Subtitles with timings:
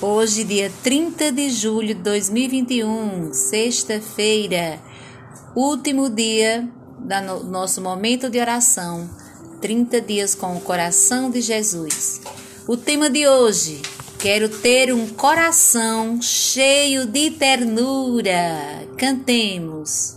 [0.00, 4.78] Hoje, dia 30 de julho de 2021, sexta-feira,
[5.54, 9.08] último dia do nosso momento de oração,
[9.60, 12.20] 30 dias com o coração de Jesus.
[12.68, 13.80] O tema de hoje:
[14.18, 18.86] quero ter um coração cheio de ternura.
[18.98, 20.16] Cantemos.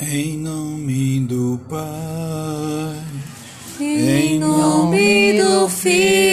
[0.00, 3.02] Em nome do Pai,
[3.80, 6.27] em nome do Filho,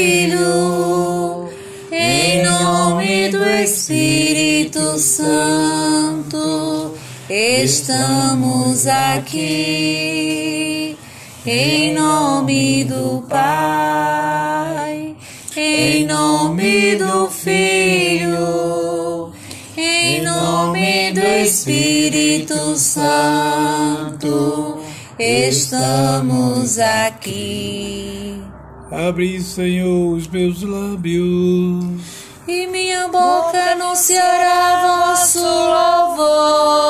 [4.98, 6.94] Santo,
[7.30, 10.98] estamos aqui.
[11.46, 15.16] Em nome do Pai,
[15.56, 19.32] em nome do Filho,
[19.78, 24.80] em nome do Espírito Santo,
[25.20, 28.42] estamos aqui.
[28.90, 32.25] abre, Senhor, os meus lábios.
[32.48, 36.86] E minha boca anunciará vosso louvor.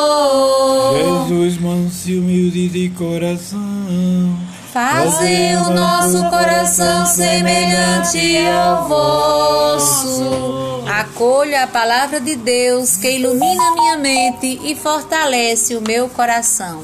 [1.29, 4.37] Jesus, manso e humilde de coração.
[4.73, 10.83] Faze o nosso coração semelhante ao vosso.
[10.85, 16.83] Acolha a palavra de Deus que ilumina minha mente e fortalece o meu coração.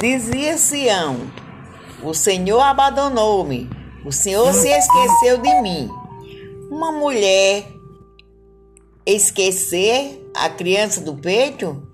[0.00, 1.16] Dizia Sião:
[2.00, 3.68] O Senhor abandonou-me,
[4.04, 6.03] o Senhor se esqueceu de mim.
[6.74, 7.68] Uma mulher
[9.06, 11.86] esquecer a criança do peito?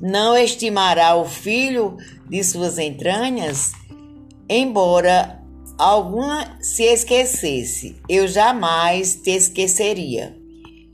[0.00, 3.72] Não estimará o filho de suas entranhas?
[4.48, 5.42] Embora
[5.76, 10.34] alguma se esquecesse, eu jamais te esqueceria.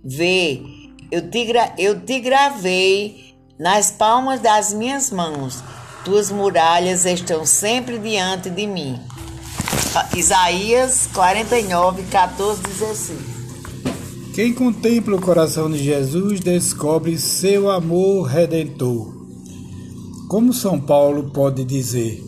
[0.05, 0.61] Vê,
[1.09, 1.47] eu te,
[1.79, 5.63] eu te gravei nas palmas das minhas mãos,
[6.05, 9.01] tuas muralhas estão sempre diante de mim.
[10.15, 13.19] Isaías 49, 14, 16.
[14.35, 19.15] Quem contempla o coração de Jesus descobre seu amor redentor.
[20.29, 22.23] Como São Paulo pode dizer: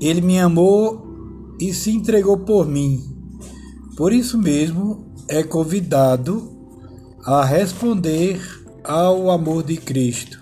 [0.00, 3.02] Ele me amou e se entregou por mim.
[3.96, 6.50] Por isso mesmo é convidado
[7.24, 8.40] a responder
[8.84, 10.40] ao amor de Cristo.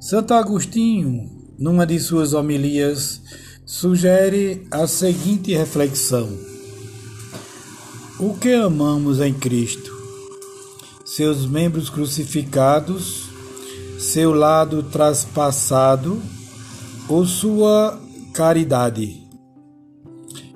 [0.00, 3.20] Santo Agostinho, numa de suas homilias,
[3.66, 6.28] sugere a seguinte reflexão:
[8.18, 9.92] O que amamos em Cristo?
[11.04, 13.24] Seus membros crucificados,
[13.98, 16.20] seu lado traspassado
[17.08, 17.98] ou sua
[18.32, 19.22] caridade?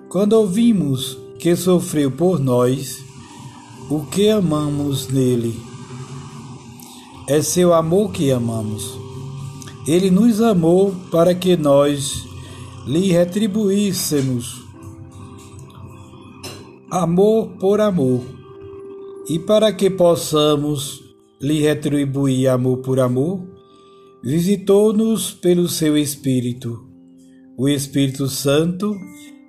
[0.08, 2.98] Quando ouvimos que sofreu por nós,
[3.90, 5.58] o que amamos nele?
[7.26, 8.98] É seu amor que amamos.
[9.86, 12.27] Ele nos amou para que nós
[12.88, 14.64] lhe retribuíssemos
[16.90, 18.24] amor por amor,
[19.28, 21.02] e para que possamos
[21.38, 23.46] lhe retribuir amor por amor,
[24.24, 26.88] visitou-nos pelo seu Espírito.
[27.58, 28.96] O Espírito Santo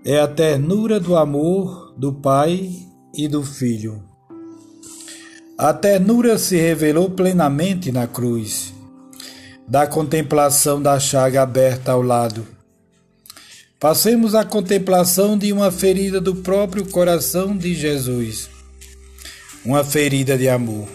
[0.05, 2.69] é a ternura do amor do Pai
[3.15, 4.03] e do Filho.
[5.57, 8.73] A ternura se revelou plenamente na cruz,
[9.65, 12.58] da contemplação da chaga aberta ao lado.
[13.79, 18.49] Passemos a contemplação de uma ferida do próprio coração de Jesus,
[19.63, 20.85] uma ferida de amor.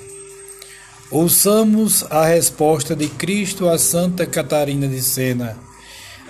[1.11, 5.57] Ouçamos a resposta de Cristo a Santa Catarina de Sena,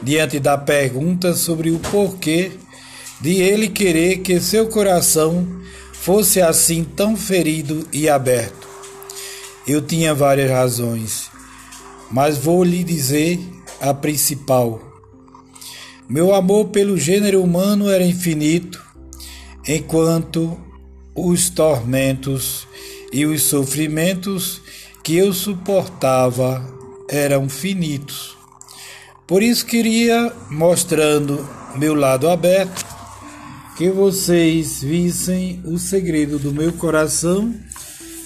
[0.01, 2.53] diante da pergunta sobre o porquê
[3.21, 5.45] de ele querer que seu coração
[5.93, 8.69] fosse assim tão ferido e aberto.
[9.67, 11.29] Eu tinha várias razões,
[12.13, 13.41] mas vou lhe dizer
[13.81, 14.94] a principal.
[16.09, 18.85] Meu amor pelo gênero humano era infinito,
[19.67, 20.61] enquanto
[21.15, 22.69] os tormentos
[23.11, 24.61] e os sofrimentos
[25.03, 26.63] que eu suportava
[27.09, 28.37] eram finitos.
[29.27, 32.85] Por isso queria, mostrando meu lado aberto,
[33.79, 37.55] que vocês vissem o segredo do meu coração,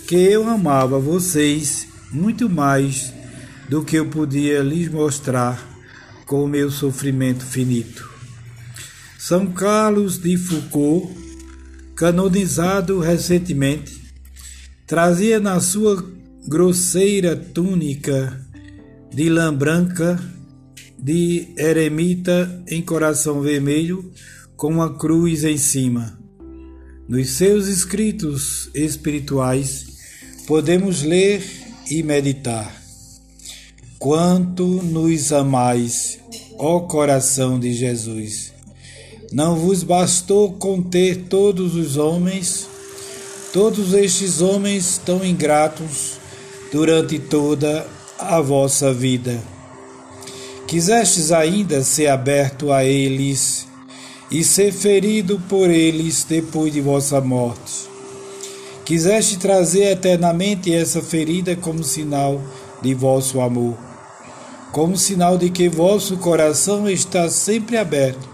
[0.08, 3.12] que eu amava vocês muito mais
[3.68, 5.77] do que eu podia lhes mostrar
[6.28, 8.08] com o meu sofrimento finito.
[9.18, 11.12] São Carlos de Foucault,
[11.96, 13.98] canonizado recentemente,
[14.86, 16.04] trazia na sua
[16.46, 18.46] grosseira túnica
[19.10, 20.20] de lã branca
[20.98, 24.12] de eremita em coração vermelho
[24.54, 26.18] com uma cruz em cima.
[27.08, 29.86] Nos seus escritos espirituais,
[30.46, 31.42] podemos ler
[31.90, 32.77] e meditar.
[33.98, 36.20] Quanto nos amais,
[36.56, 38.52] ó coração de Jesus!
[39.32, 42.68] Não vos bastou conter todos os homens,
[43.52, 46.12] todos estes homens tão ingratos
[46.70, 47.84] durante toda
[48.16, 49.42] a vossa vida.
[50.68, 53.66] Quisestes ainda ser aberto a eles
[54.30, 57.88] e ser ferido por eles depois de vossa morte.
[58.84, 62.40] Quiseste trazer eternamente essa ferida como sinal
[62.80, 63.87] de vosso amor,
[64.72, 68.28] como sinal de que vosso coração está sempre aberto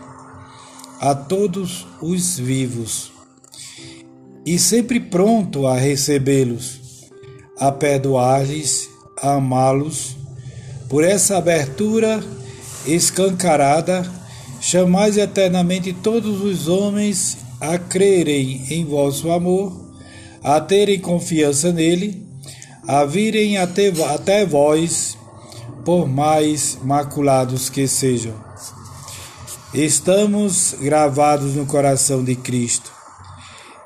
[1.00, 3.12] a todos os vivos
[4.46, 6.80] e sempre pronto a recebê-los,
[7.58, 8.90] a perdoar-lhes,
[9.20, 10.16] a amá-los.
[10.88, 12.22] Por essa abertura
[12.86, 14.10] escancarada,
[14.60, 19.72] chamais eternamente todos os homens a crerem em vosso amor,
[20.42, 22.22] a terem confiança nele,
[22.86, 25.16] a virem até, até vós,
[25.84, 28.34] por mais maculados que sejam.
[29.72, 32.92] Estamos gravados no coração de Cristo.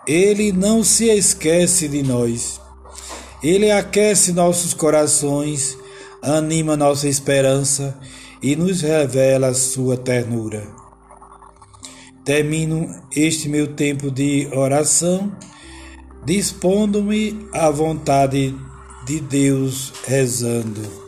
[0.06, 2.60] Ele não se esquece de nós.
[3.42, 5.76] Ele aquece nossos corações,
[6.22, 7.98] anima nossa esperança
[8.42, 10.66] e nos revela sua ternura.
[12.24, 15.32] Termino este meu tempo de oração
[16.24, 18.54] dispondo-me à vontade
[19.06, 21.07] de Deus rezando.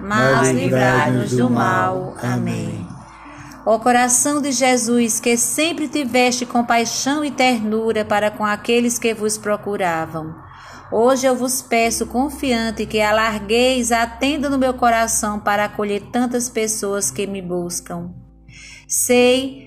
[0.00, 2.16] mas livrai-nos do mal.
[2.22, 2.86] Amém.
[3.64, 9.36] Ó coração de Jesus, que sempre tiveste compaixão e ternura para com aqueles que vos
[9.36, 10.46] procuravam
[10.90, 16.48] Hoje eu vos peço, confiante, que alargueis a tenda no meu coração para acolher tantas
[16.48, 18.14] pessoas que me buscam.
[18.86, 19.66] Sei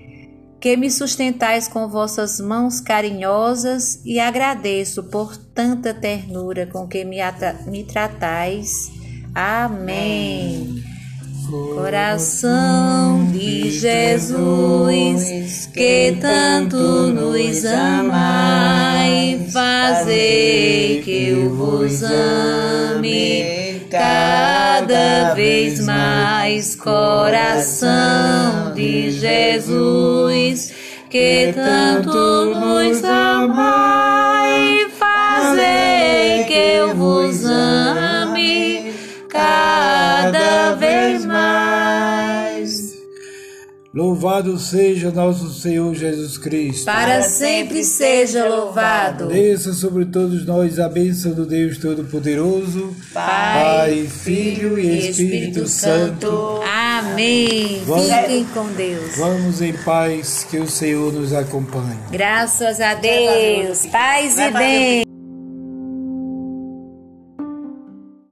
[0.61, 7.17] que me sustentais com vossas mãos carinhosas e agradeço por tanta ternura com que me,
[7.67, 8.89] me tratais.
[9.35, 10.79] Amém.
[11.49, 26.75] Coração de Jesus, que tanto nos amai, fazei que eu vos ame cada vez mais.
[26.75, 30.71] Coração de Jesus,
[31.09, 38.93] que tanto nos amai, fazei que eu vos ame
[39.29, 42.89] cada vez mais.
[43.91, 46.85] Louvado seja nosso Senhor Jesus Cristo.
[46.85, 49.27] Para sempre seja louvado.
[49.27, 56.59] Desça sobre todos nós a bênção do Deus Todo-Poderoso, Pai, Filho e Espírito Santo.
[56.63, 57.81] Amém.
[57.83, 59.15] Vamos- Fiquem com Deus.
[59.17, 61.97] Vamos em paz, que o Senhor nos acompanhe.
[62.11, 63.87] Graças a Deus.
[63.87, 65.08] Paz e bem.